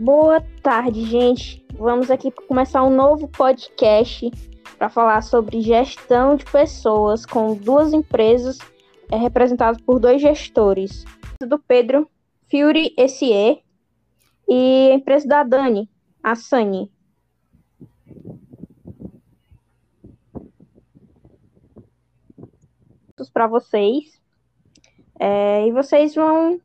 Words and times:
Boa 0.00 0.40
tarde, 0.62 1.04
gente. 1.04 1.62
Vamos 1.74 2.10
aqui 2.10 2.30
começar 2.30 2.82
um 2.82 2.88
novo 2.88 3.28
podcast 3.28 4.30
para 4.78 4.88
falar 4.88 5.20
sobre 5.20 5.60
gestão 5.60 6.36
de 6.36 6.44
pessoas 6.46 7.26
com 7.26 7.54
duas 7.54 7.92
empresas 7.92 8.56
é, 9.12 9.16
representadas 9.18 9.78
por 9.82 10.00
dois 10.00 10.22
gestores. 10.22 11.04
Do 11.46 11.58
Pedro, 11.58 12.10
Fury 12.50 12.94
SE, 13.10 13.62
e 14.48 14.88
a 14.90 14.94
empresa 14.94 15.28
da 15.28 15.42
Dani, 15.42 15.86
a 16.22 16.34
Sani. 16.34 16.90
Para 23.34 23.46
vocês. 23.46 24.18
É, 25.20 25.66
e 25.66 25.72
vocês 25.72 26.14
vão. 26.14 26.58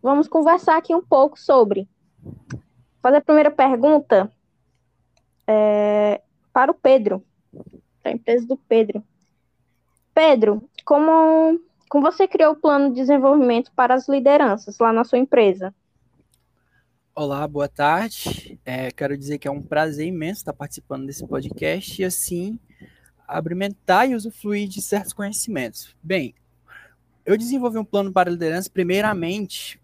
Vamos 0.00 0.28
conversar 0.28 0.76
aqui 0.76 0.94
um 0.94 1.02
pouco 1.02 1.36
sobre. 1.36 1.88
Fazer 3.02 3.16
a 3.16 3.20
primeira 3.20 3.50
pergunta 3.50 4.30
é, 5.46 6.20
para 6.52 6.70
o 6.70 6.74
Pedro 6.74 7.24
para 8.02 8.12
a 8.12 8.14
empresa 8.14 8.46
do 8.46 8.56
Pedro. 8.56 9.02
Pedro, 10.14 10.68
como, 10.84 11.60
como 11.88 12.10
você 12.10 12.26
criou 12.26 12.52
o 12.52 12.56
plano 12.56 12.90
de 12.90 12.96
desenvolvimento 12.96 13.70
para 13.72 13.94
as 13.94 14.08
lideranças 14.08 14.78
lá 14.78 14.92
na 14.92 15.04
sua 15.04 15.18
empresa? 15.18 15.74
Olá, 17.14 17.46
boa 17.46 17.68
tarde. 17.68 18.58
É, 18.64 18.90
quero 18.90 19.16
dizer 19.16 19.38
que 19.38 19.46
é 19.46 19.50
um 19.50 19.62
prazer 19.62 20.06
imenso 20.06 20.40
estar 20.40 20.52
participando 20.52 21.06
desse 21.06 21.26
podcast 21.26 22.00
e, 22.00 22.04
assim, 22.04 22.58
abrimentar 23.26 24.08
e 24.08 24.14
usufruir 24.14 24.68
de 24.68 24.80
certos 24.80 25.12
conhecimentos. 25.12 25.94
Bem, 26.02 26.34
eu 27.24 27.36
desenvolvi 27.36 27.78
um 27.78 27.84
plano 27.84 28.12
para 28.12 28.30
liderança, 28.30 28.70
primeiramente, 28.70 29.80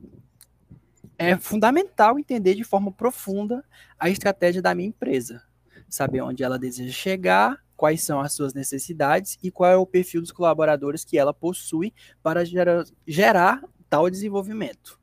é 1.18 1.36
fundamental 1.36 2.18
entender 2.18 2.54
de 2.54 2.64
forma 2.64 2.92
profunda 2.92 3.64
a 3.98 4.08
estratégia 4.10 4.60
da 4.60 4.74
minha 4.74 4.88
empresa, 4.88 5.42
saber 5.88 6.20
onde 6.20 6.42
ela 6.42 6.58
deseja 6.58 6.92
chegar 6.92 7.64
quais 7.76 8.02
são 8.02 8.20
as 8.20 8.32
suas 8.32 8.54
necessidades 8.54 9.38
e 9.42 9.50
qual 9.50 9.70
é 9.70 9.76
o 9.76 9.86
perfil 9.86 10.20
dos 10.20 10.32
colaboradores 10.32 11.04
que 11.04 11.18
ela 11.18 11.34
possui 11.34 11.92
para 12.22 12.44
gerar, 12.44 12.84
gerar 13.06 13.62
tal 13.88 14.08
desenvolvimento. 14.10 14.98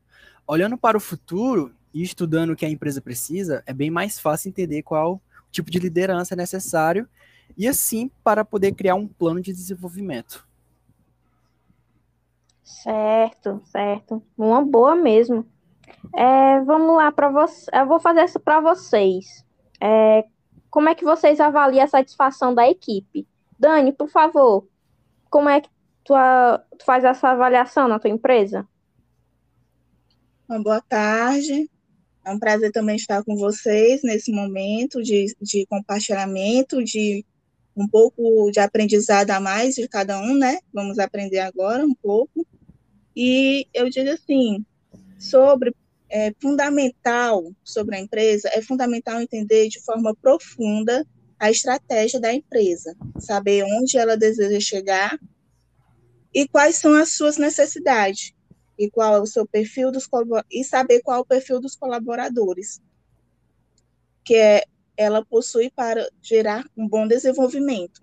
Olhando 0.47 0.78
para 0.78 0.97
o 0.97 1.02
futuro 1.02 1.73
e 1.94 2.02
estudando 2.02 2.52
o 2.52 2.56
que 2.56 2.66
a 2.66 2.69
empresa 2.69 3.02
precisa, 3.02 3.64
é 3.66 3.73
bem 3.73 3.89
mais 3.89 4.19
fácil 4.19 4.50
entender 4.50 4.81
qual 4.81 5.22
tipo 5.52 5.69
de 5.69 5.80
liderança 5.80 6.34
é 6.34 6.38
necessário 6.38 7.08
e 7.56 7.67
assim 7.67 8.09
para 8.23 8.44
poder 8.44 8.73
criar 8.73 8.95
um 8.95 9.08
plano 9.08 9.39
de 9.39 9.53
desenvolvimento. 9.53 10.47
Certo, 12.64 13.61
certo. 13.66 14.23
Uma 14.38 14.66
boa 14.66 14.95
mesmo. 14.95 15.45
É, 16.16 16.62
vamos 16.62 16.95
lá 16.95 17.12
para 17.12 17.30
você. 17.30 17.70
Eu 17.73 17.88
vou 17.88 18.00
fazer 18.00 18.23
isso 18.23 18.39
para 18.39 18.59
vocês. 18.59 19.44
É, 19.81 20.25
como 20.70 20.90
é 20.90 20.95
que 20.95 21.03
vocês 21.03 21.40
avaliam 21.40 21.84
a 21.84 21.88
satisfação 21.88 22.53
da 22.53 22.70
equipe? 22.70 23.28
Dani, 23.59 23.92
por 23.94 24.09
favor, 24.09 24.67
como 25.30 25.50
é 25.50 25.62
que 25.62 25.70
tu, 26.03 26.14
tu 26.78 26.86
faz 26.86 27.03
essa 27.03 27.30
avaliação 27.30 27.88
na 27.88 28.00
tua 28.00 28.09
empresa? 28.09 28.67
Uma 30.48 30.62
boa 30.62 30.81
tarde. 30.81 31.70
É 32.25 32.31
um 32.31 32.40
prazer 32.40 32.72
também 32.72 32.95
estar 32.95 33.23
com 33.23 33.36
vocês 33.36 34.02
nesse 34.03 34.31
momento 34.31 35.02
de, 35.02 35.36
de 35.42 35.66
compartilhamento, 35.66 36.84
de 36.84 37.25
um 37.75 37.88
pouco 37.88 38.50
de 38.52 38.59
aprendizado 38.59 39.31
a 39.31 39.40
mais 39.40 39.75
de 39.75 39.88
cada 39.88 40.20
um, 40.20 40.38
né? 40.38 40.59
Vamos 40.73 41.00
aprender 41.00 41.40
agora 41.40 41.86
um 41.86 41.94
pouco. 41.94 42.45
E 43.16 43.68
eu 43.73 43.90
digo 43.90 44.09
assim, 44.09 44.66
sobre 45.23 45.73
é 46.09 46.31
fundamental 46.39 47.51
sobre 47.63 47.95
a 47.95 48.00
empresa, 48.00 48.47
é 48.53 48.61
fundamental 48.61 49.19
entender 49.19 49.67
de 49.67 49.81
forma 49.81 50.16
profunda 50.16 51.03
a 51.39 51.50
estratégia 51.50 52.19
da 52.19 52.31
empresa, 52.31 52.95
saber 53.17 53.63
onde 53.63 53.97
ela 53.97 54.16
deseja 54.16 54.59
chegar 54.59 55.19
e 56.31 56.47
quais 56.47 56.75
são 56.75 56.94
as 56.94 57.13
suas 57.13 57.38
necessidades 57.38 58.31
e 58.78 58.91
qual 58.91 59.16
é 59.16 59.19
o 59.19 59.25
seu 59.25 59.47
perfil 59.47 59.91
dos 59.91 60.07
e 60.51 60.63
saber 60.63 61.01
qual 61.01 61.17
é 61.17 61.22
o 61.22 61.25
perfil 61.25 61.59
dos 61.59 61.75
colaboradores 61.75 62.79
que 64.23 64.35
é, 64.35 64.63
ela 64.95 65.25
possui 65.25 65.69
para 65.69 66.07
gerar 66.22 66.66
um 66.78 66.88
bom 66.88 67.07
desenvolvimento. 67.07 68.01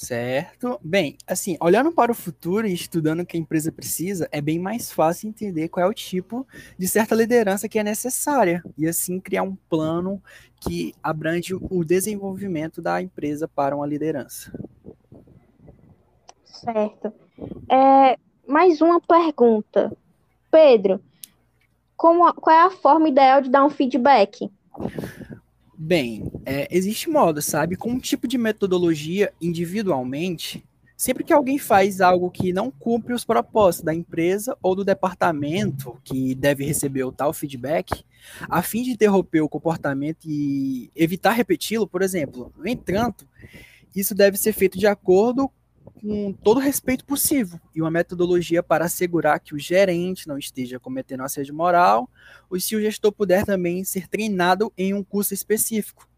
Certo. 0.00 0.80
Bem, 0.82 1.18
assim, 1.26 1.58
olhando 1.60 1.92
para 1.92 2.10
o 2.10 2.14
futuro 2.14 2.66
e 2.66 2.72
estudando 2.72 3.20
o 3.20 3.26
que 3.26 3.36
a 3.36 3.40
empresa 3.40 3.70
precisa, 3.70 4.26
é 4.32 4.40
bem 4.40 4.58
mais 4.58 4.90
fácil 4.90 5.28
entender 5.28 5.68
qual 5.68 5.84
é 5.84 5.88
o 5.88 5.92
tipo 5.92 6.46
de 6.78 6.88
certa 6.88 7.14
liderança 7.14 7.68
que 7.68 7.78
é 7.78 7.84
necessária 7.84 8.62
e 8.78 8.88
assim 8.88 9.20
criar 9.20 9.42
um 9.42 9.54
plano 9.68 10.20
que 10.58 10.94
abrange 11.02 11.54
o 11.54 11.84
desenvolvimento 11.84 12.80
da 12.80 13.02
empresa 13.02 13.46
para 13.46 13.76
uma 13.76 13.86
liderança. 13.86 14.50
Certo. 16.46 17.12
É, 17.70 18.18
mais 18.48 18.80
uma 18.80 19.02
pergunta. 19.02 19.94
Pedro, 20.50 20.98
como, 21.94 22.32
qual 22.32 22.56
é 22.56 22.62
a 22.62 22.70
forma 22.70 23.06
ideal 23.06 23.42
de 23.42 23.50
dar 23.50 23.66
um 23.66 23.70
feedback? 23.70 24.50
Bem, 25.82 26.30
é, 26.44 26.68
existe 26.70 27.08
modo, 27.08 27.40
sabe? 27.40 27.74
Com 27.74 27.92
um 27.92 27.98
tipo 27.98 28.28
de 28.28 28.36
metodologia 28.36 29.32
individualmente, 29.40 30.62
sempre 30.94 31.24
que 31.24 31.32
alguém 31.32 31.56
faz 31.56 32.02
algo 32.02 32.30
que 32.30 32.52
não 32.52 32.70
cumpre 32.70 33.14
os 33.14 33.24
propósitos 33.24 33.86
da 33.86 33.94
empresa 33.94 34.54
ou 34.62 34.74
do 34.76 34.84
departamento 34.84 35.98
que 36.04 36.34
deve 36.34 36.66
receber 36.66 37.04
o 37.04 37.10
tal 37.10 37.32
feedback, 37.32 38.04
a 38.42 38.60
fim 38.60 38.82
de 38.82 38.90
interromper 38.90 39.40
o 39.40 39.48
comportamento 39.48 40.28
e 40.28 40.90
evitar 40.94 41.30
repeti-lo, 41.30 41.86
por 41.86 42.02
exemplo. 42.02 42.52
No 42.58 42.68
entanto, 42.68 43.26
isso 43.96 44.14
deve 44.14 44.36
ser 44.36 44.52
feito 44.52 44.78
de 44.78 44.86
acordo 44.86 45.50
com 45.84 46.32
todo 46.32 46.60
respeito 46.60 47.04
possível 47.04 47.60
e 47.74 47.80
uma 47.80 47.90
metodologia 47.90 48.62
para 48.62 48.86
assegurar 48.86 49.38
que 49.40 49.54
o 49.54 49.58
gerente 49.58 50.26
não 50.26 50.38
esteja 50.38 50.80
cometendo 50.80 51.22
assédio 51.22 51.54
moral, 51.54 52.08
ou 52.48 52.58
se 52.58 52.74
o 52.74 52.80
gestor 52.80 53.12
puder 53.12 53.44
também 53.44 53.84
ser 53.84 54.08
treinado 54.08 54.72
em 54.76 54.94
um 54.94 55.04
curso 55.04 55.34
específico, 55.34 56.08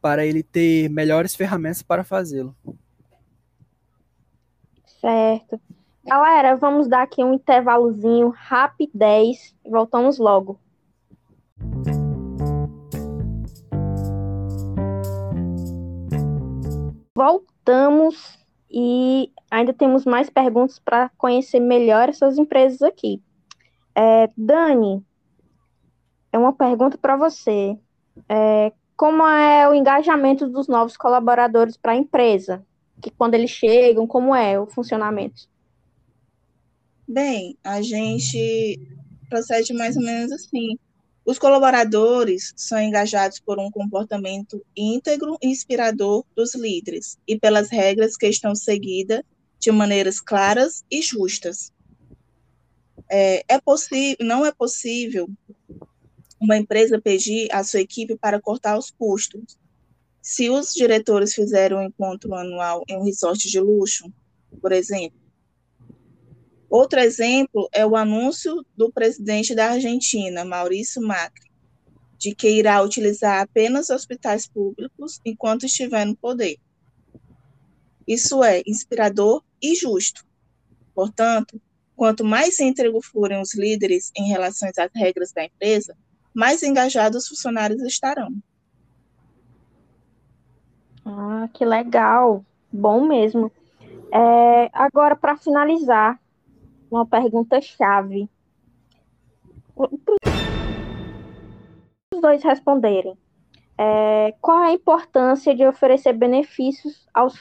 para 0.00 0.26
ele 0.26 0.42
ter 0.42 0.88
melhores 0.90 1.34
ferramentas 1.34 1.82
para 1.82 2.02
fazê-lo. 2.02 2.56
Certo. 5.00 5.60
Galera, 6.04 6.56
vamos 6.56 6.88
dar 6.88 7.02
aqui 7.02 7.22
um 7.22 7.34
intervalozinho 7.34 8.30
rapidez 8.30 9.54
e 9.64 9.70
voltamos 9.70 10.18
logo. 10.18 10.58
Voltamos 17.14 18.41
e 18.72 19.30
ainda 19.50 19.72
temos 19.74 20.04
mais 20.04 20.30
perguntas 20.30 20.78
para 20.78 21.10
conhecer 21.18 21.60
melhor 21.60 22.08
essas 22.08 22.38
empresas 22.38 22.80
aqui. 22.80 23.22
É, 23.94 24.30
Dani, 24.36 25.04
é 26.32 26.38
uma 26.38 26.54
pergunta 26.54 26.96
para 26.96 27.16
você. 27.16 27.76
É, 28.28 28.72
como 28.96 29.26
é 29.26 29.68
o 29.68 29.74
engajamento 29.74 30.48
dos 30.48 30.68
novos 30.68 30.96
colaboradores 30.96 31.76
para 31.76 31.92
a 31.92 31.96
empresa? 31.96 32.64
Que 33.00 33.10
quando 33.10 33.34
eles 33.34 33.50
chegam, 33.50 34.06
como 34.06 34.34
é 34.34 34.58
o 34.58 34.66
funcionamento? 34.66 35.48
Bem, 37.06 37.58
a 37.62 37.82
gente 37.82 38.80
procede 39.28 39.74
mais 39.74 39.96
ou 39.96 40.02
menos 40.02 40.32
assim. 40.32 40.78
Os 41.24 41.38
colaboradores 41.38 42.52
são 42.56 42.80
engajados 42.80 43.38
por 43.38 43.58
um 43.58 43.70
comportamento 43.70 44.64
íntegro 44.76 45.38
e 45.40 45.48
inspirador 45.48 46.24
dos 46.34 46.54
líderes 46.54 47.16
e 47.26 47.38
pelas 47.38 47.70
regras 47.70 48.16
que 48.16 48.26
estão 48.26 48.54
seguidas 48.54 49.22
de 49.58 49.70
maneiras 49.70 50.20
claras 50.20 50.84
e 50.90 51.00
justas. 51.00 51.72
É, 53.08 53.44
é 53.46 53.60
possível, 53.60 54.16
não 54.20 54.44
é 54.44 54.50
possível 54.50 55.28
uma 56.40 56.56
empresa 56.56 57.00
pedir 57.00 57.48
à 57.52 57.62
sua 57.62 57.80
equipe 57.80 58.16
para 58.16 58.40
cortar 58.40 58.76
os 58.76 58.90
custos. 58.90 59.56
Se 60.20 60.50
os 60.50 60.72
diretores 60.74 61.34
fizerem 61.34 61.78
um 61.78 61.82
encontro 61.82 62.34
anual 62.34 62.82
em 62.88 62.96
um 62.96 63.04
resort 63.04 63.48
de 63.48 63.60
luxo, 63.60 64.12
por 64.60 64.72
exemplo, 64.72 65.21
Outro 66.72 67.00
exemplo 67.00 67.68
é 67.70 67.84
o 67.84 67.94
anúncio 67.94 68.64
do 68.74 68.90
presidente 68.90 69.54
da 69.54 69.72
Argentina, 69.72 70.42
Maurício 70.42 71.02
Macri, 71.02 71.52
de 72.16 72.34
que 72.34 72.48
irá 72.48 72.80
utilizar 72.80 73.42
apenas 73.42 73.90
hospitais 73.90 74.48
públicos 74.48 75.20
enquanto 75.22 75.66
estiver 75.66 76.06
no 76.06 76.16
poder. 76.16 76.56
Isso 78.08 78.42
é 78.42 78.62
inspirador 78.66 79.44
e 79.60 79.74
justo. 79.74 80.24
Portanto, 80.94 81.60
quanto 81.94 82.24
mais 82.24 82.58
íntegro 82.58 83.02
forem 83.02 83.38
os 83.38 83.54
líderes 83.54 84.10
em 84.16 84.28
relação 84.28 84.66
às 84.70 84.90
regras 84.94 85.30
da 85.30 85.44
empresa, 85.44 85.94
mais 86.32 86.62
engajados 86.62 87.24
os 87.24 87.28
funcionários 87.28 87.82
estarão. 87.82 88.30
Ah, 91.04 91.50
que 91.52 91.66
legal! 91.66 92.42
Bom 92.72 93.06
mesmo. 93.06 93.52
É, 94.10 94.70
agora, 94.72 95.14
para 95.14 95.36
finalizar, 95.36 96.21
uma 96.92 97.06
pergunta 97.06 97.60
chave. 97.60 98.28
os 102.14 102.20
dois 102.20 102.42
responderem. 102.42 103.16
É, 103.78 104.34
qual 104.40 104.62
a 104.62 104.72
importância 104.72 105.54
de 105.54 105.66
oferecer 105.66 106.12
benefícios 106.12 107.08
aos 107.12 107.34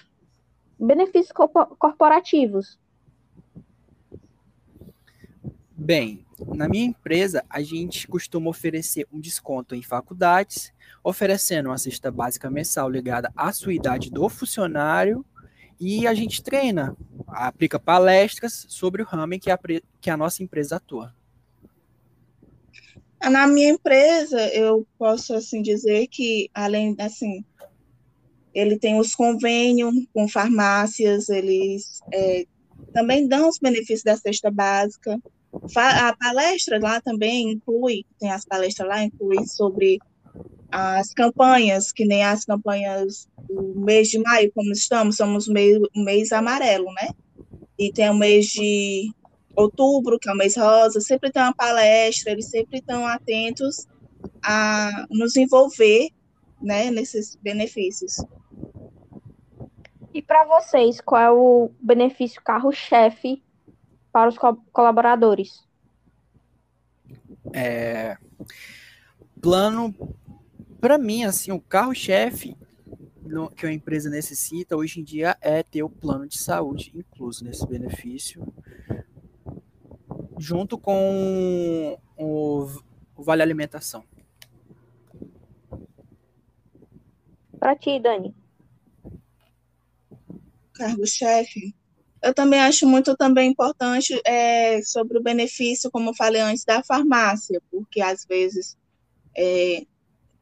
benefícios 0.80 1.32
corporativos? 1.78 2.80
Bem, 5.76 6.26
na 6.48 6.70
minha 6.70 6.86
empresa, 6.86 7.44
a 7.50 7.62
gente 7.62 8.08
costuma 8.08 8.50
oferecer 8.50 9.08
um 9.12 9.20
desconto 9.20 9.76
em 9.76 9.82
faculdades, 9.82 10.74
oferecendo 11.04 11.70
uma 11.70 11.78
cesta 11.78 12.10
básica 12.12 12.50
mensal 12.50 12.90
ligada 12.90 13.32
à 13.36 13.52
sua 13.52 13.74
idade 13.74 14.10
do 14.10 14.30
funcionário, 14.30 15.26
e 15.82 16.06
a 16.06 16.14
gente 16.14 16.44
treina, 16.44 16.96
aplica 17.28 17.80
palestras 17.80 18.68
sobre 18.70 19.02
o 19.02 19.06
ramo 19.06 19.34
em 19.34 19.40
que 19.40 19.50
a, 19.50 19.58
que 20.00 20.12
a 20.12 20.16
nossa 20.16 20.44
empresa 20.44 20.76
atua. 20.76 21.12
Na 23.20 23.48
minha 23.48 23.72
empresa, 23.72 24.48
eu 24.50 24.86
posso 24.96 25.34
assim 25.34 25.64
dizer 25.64 26.06
que 26.08 26.52
além 26.54 26.96
assim, 27.00 27.44
ele 28.54 28.78
tem 28.78 29.00
os 29.00 29.16
convênios 29.16 29.94
com 30.14 30.28
farmácias, 30.28 31.30
eles 31.30 32.00
é, 32.14 32.46
também 32.94 33.28
dão 33.28 33.50
os 33.50 33.58
benefícios 33.58 34.04
da 34.04 34.16
cesta 34.16 34.52
básica. 34.52 35.20
A 35.76 36.16
palestra 36.16 36.80
lá 36.80 37.02
também 37.02 37.54
inclui, 37.54 38.06
tem 38.20 38.32
as 38.32 38.46
palestras 38.46 38.88
lá, 38.88 39.04
inclui 39.04 39.48
sobre 39.48 40.00
as 40.72 41.14
campanhas, 41.14 41.92
que 41.92 42.06
nem 42.06 42.24
as 42.24 42.46
campanhas 42.46 43.28
do 43.48 43.74
mês 43.82 44.10
de 44.10 44.20
maio, 44.20 44.52
como 44.54 44.72
estamos, 44.72 45.18
somos 45.18 45.48
mês, 45.48 45.78
mês 45.96 46.32
amarelo, 46.32 46.92
né? 46.94 47.10
E 47.78 47.92
tem 47.92 48.10
o 48.10 48.16
mês 48.16 48.48
de 48.48 49.12
outubro, 49.56 50.18
que 50.18 50.30
é 50.30 50.34
o 50.34 50.38
mês 50.38 50.56
rosa, 50.56 51.02
sempre 51.02 51.32
tem 51.32 51.42
uma 51.42 51.54
palestra, 51.54 52.32
eles 52.32 52.50
sempre 52.50 52.80
estão 52.80 53.06
atentos 53.06 53.88
a 54.44 55.06
nos 55.10 55.36
envolver 55.36 56.10
né, 56.62 56.90
nesses 56.92 57.36
benefícios. 57.36 58.24
E 60.14 60.22
para 60.22 60.46
vocês, 60.46 61.00
qual 61.02 61.22
é 61.22 61.32
o 61.32 61.72
benefício 61.82 62.42
carro-chefe 62.42 63.42
para 64.12 64.30
os 64.30 64.38
co 64.38 64.56
colaboradores? 64.72 65.66
É, 67.54 68.18
plano, 69.42 69.96
para 70.82 70.98
mim, 70.98 71.24
assim, 71.24 71.52
o 71.52 71.62
carro-chefe 71.62 72.58
que 73.56 73.66
a 73.66 73.72
empresa 73.72 74.10
necessita 74.10 74.76
hoje 74.76 75.00
em 75.00 75.04
dia 75.04 75.38
é 75.40 75.64
ter 75.64 75.84
o 75.84 75.90
plano 75.90 76.28
de 76.28 76.38
saúde 76.38 76.92
incluso 76.94 77.46
nesse 77.46 77.66
benefício 77.66 78.46
junto 80.38 80.78
com 80.78 81.98
o, 82.18 82.66
o 83.16 83.24
Vale 83.24 83.44
Alimentação. 83.44 84.04
Para 87.60 87.76
ti, 87.76 88.00
Dani. 88.00 88.36
Cargo-chefe. 90.74 91.76
Eu 92.24 92.34
também 92.34 92.60
acho 92.60 92.88
muito 92.88 93.16
também 93.16 93.52
importante 93.52 94.20
é, 94.26 94.82
sobre 94.82 95.20
o 95.20 95.24
benefício, 95.24 95.92
como 95.92 96.10
eu 96.10 96.16
falei 96.16 96.42
antes, 96.42 96.66
da 96.66 96.84
farmácia, 96.84 97.62
porque 97.70 98.02
às 98.02 98.26
vezes 98.26 98.76
é, 99.38 99.86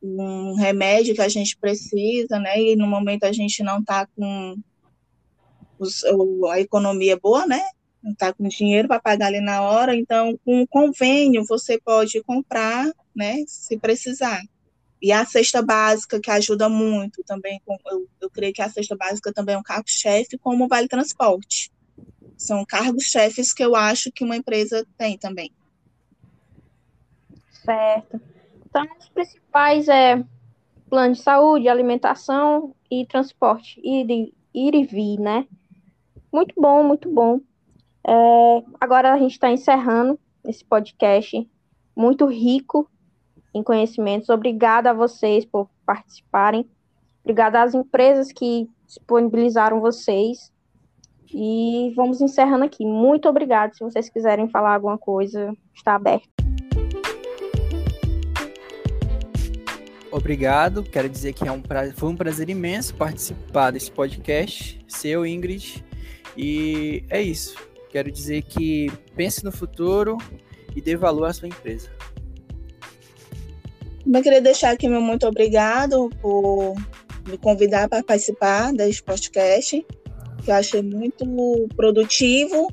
um 0.01 0.55
remédio 0.55 1.13
que 1.13 1.21
a 1.21 1.29
gente 1.29 1.57
precisa, 1.57 2.39
né, 2.39 2.59
e 2.59 2.75
no 2.75 2.87
momento 2.87 3.25
a 3.25 3.31
gente 3.31 3.61
não 3.63 3.79
está 3.79 4.07
com 4.15 4.55
os, 5.77 6.03
a 6.49 6.59
economia 6.59 7.17
boa, 7.17 7.45
né, 7.45 7.61
não 8.01 8.11
está 8.11 8.33
com 8.33 8.47
dinheiro 8.47 8.87
para 8.87 8.99
pagar 8.99 9.27
ali 9.27 9.41
na 9.41 9.61
hora, 9.61 9.95
então 9.95 10.37
com 10.45 10.65
convênio 10.67 11.45
você 11.45 11.79
pode 11.79 12.21
comprar, 12.23 12.89
né, 13.15 13.43
se 13.47 13.77
precisar. 13.77 14.41
E 15.01 15.13
a 15.13 15.25
cesta 15.25 15.61
básica, 15.61 16.19
que 16.19 16.29
ajuda 16.29 16.67
muito 16.67 17.23
também, 17.23 17.61
eu, 17.89 18.07
eu 18.19 18.29
creio 18.29 18.53
que 18.53 18.61
a 18.61 18.69
cesta 18.69 18.97
básica 18.97 19.31
também 19.31 19.55
é 19.55 19.57
um 19.57 19.63
cargo-chefe, 19.63 20.37
como 20.37 20.65
o 20.65 20.67
Vale 20.67 20.89
Transporte. 20.89 21.71
São 22.37 22.65
cargos-chefes 22.65 23.53
que 23.53 23.63
eu 23.63 23.75
acho 23.75 24.11
que 24.11 24.25
uma 24.25 24.35
empresa 24.35 24.85
tem 24.97 25.17
também. 25.17 25.53
Certo. 27.63 28.19
Então, 28.69 28.85
os 28.99 29.09
principais 29.09 29.87
é 29.87 30.23
plano 30.89 31.13
de 31.13 31.21
saúde, 31.21 31.67
alimentação 31.67 32.73
e 32.89 33.05
transporte, 33.05 33.79
ir, 33.83 34.31
ir 34.53 34.75
e 34.75 34.83
vir, 34.85 35.19
né? 35.19 35.47
Muito 36.31 36.53
bom, 36.59 36.83
muito 36.83 37.11
bom. 37.11 37.39
É, 38.07 38.63
agora 38.79 39.13
a 39.13 39.17
gente 39.17 39.33
está 39.33 39.51
encerrando 39.51 40.19
esse 40.45 40.63
podcast 40.63 41.47
muito 41.95 42.25
rico 42.25 42.89
em 43.53 43.63
conhecimentos. 43.63 44.29
Obrigada 44.29 44.91
a 44.91 44.93
vocês 44.93 45.45
por 45.45 45.69
participarem. 45.85 46.65
Obrigada 47.23 47.61
às 47.61 47.73
empresas 47.73 48.31
que 48.31 48.69
disponibilizaram 48.85 49.81
vocês. 49.81 50.51
E 51.31 51.93
vamos 51.95 52.21
encerrando 52.21 52.63
aqui. 52.63 52.85
Muito 52.85 53.29
obrigada. 53.29 53.73
Se 53.73 53.83
vocês 53.83 54.09
quiserem 54.09 54.49
falar 54.49 54.75
alguma 54.75 54.97
coisa, 54.97 55.55
está 55.75 55.95
aberto. 55.95 56.29
Obrigado. 60.11 60.83
Quero 60.83 61.07
dizer 61.07 61.33
que 61.33 61.47
é 61.47 61.51
um 61.51 61.61
prazer, 61.61 61.93
foi 61.95 62.09
um 62.09 62.15
prazer 62.15 62.49
imenso 62.49 62.95
participar 62.95 63.71
desse 63.71 63.91
podcast, 63.91 64.79
seu 64.87 65.25
Ingrid. 65.25 65.83
E 66.35 67.03
é 67.09 67.21
isso. 67.21 67.55
Quero 67.89 68.11
dizer 68.11 68.43
que 68.43 68.91
pense 69.15 69.43
no 69.43 69.51
futuro 69.51 70.17
e 70.75 70.81
dê 70.81 70.95
valor 70.95 71.25
à 71.25 71.33
sua 71.33 71.47
empresa. 71.47 71.89
Eu 74.11 74.23
queria 74.23 74.41
deixar 74.41 74.71
aqui 74.71 74.87
meu 74.87 75.01
muito 75.01 75.27
obrigado 75.27 76.09
por 76.21 76.75
me 77.27 77.37
convidar 77.37 77.87
para 77.87 78.03
participar 78.03 78.73
desse 78.73 79.03
podcast, 79.03 79.85
que 80.43 80.49
eu 80.49 80.55
achei 80.55 80.81
muito 80.81 81.25
produtivo. 81.75 82.71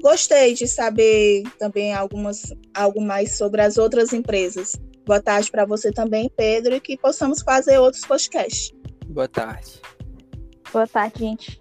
Gostei 0.00 0.54
de 0.54 0.66
saber 0.66 1.42
também 1.58 1.92
algumas, 1.92 2.54
algo 2.72 3.00
mais 3.00 3.36
sobre 3.36 3.60
as 3.60 3.76
outras 3.76 4.12
empresas. 4.12 4.80
Boa 5.08 5.22
tarde 5.22 5.50
para 5.50 5.64
você 5.64 5.90
também, 5.90 6.30
Pedro, 6.36 6.74
e 6.74 6.80
que 6.80 6.94
possamos 6.94 7.40
fazer 7.40 7.78
outros 7.78 8.04
podcasts. 8.04 8.74
Boa 9.06 9.26
tarde. 9.26 9.80
Boa 10.70 10.86
tarde, 10.86 11.20
gente. 11.20 11.58